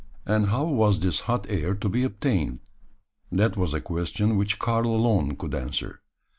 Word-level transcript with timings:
And 0.25 0.47
how 0.47 0.63
was 0.63 0.99
this 0.99 1.19
hot 1.29 1.45
air 1.47 1.75
to 1.75 1.87
be 1.87 2.03
obtained? 2.03 2.61
That 3.31 3.55
was 3.55 3.75
a 3.75 3.79
question 3.81 4.35
which 4.35 4.57
Karl 4.57 4.87
alone 4.87 5.35
could 5.35 5.53
answer. 5.53 6.01